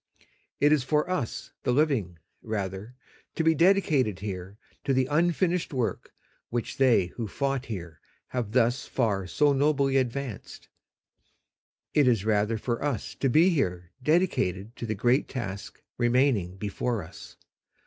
It 0.59 0.71
is 0.73 0.83
for 0.83 1.07
us 1.07 1.51
the 1.61 1.71
living, 1.71 2.17
rather, 2.41 2.95
to 3.35 3.43
be 3.43 3.53
dedicated 3.53 4.17
here 4.17 4.57
to 4.83 4.95
the 4.95 5.05
unfinished 5.05 5.75
work 5.75 6.11
which 6.49 6.77
they 6.77 7.05
who 7.17 7.27
fought 7.27 7.67
here 7.67 7.99
have 8.29 8.53
thus 8.53 8.87
far 8.87 9.27
so 9.27 9.53
nobly 9.53 9.97
advanced. 9.97 10.69
It 11.93 12.07
is 12.07 12.25
rather 12.25 12.57
for 12.57 12.83
us 12.83 13.13
to 13.19 13.29
be 13.29 13.51
here 13.51 13.91
dedicated 14.01 14.75
to 14.77 14.87
the 14.87 14.95
great 14.95 15.27
task 15.27 15.79
remaining 15.99 16.57
before 16.57 17.03
us. 17.03 17.37